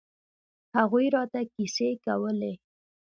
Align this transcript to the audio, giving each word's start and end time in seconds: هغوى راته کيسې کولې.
هغوى 0.77 1.05
راته 1.15 1.41
کيسې 1.53 1.89
کولې. 2.05 2.53